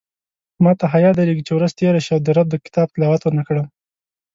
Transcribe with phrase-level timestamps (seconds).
[0.63, 3.67] ماته حیاء درېږې چې ورځ تېره شي او د رب د کتاب تلاوت ونکړم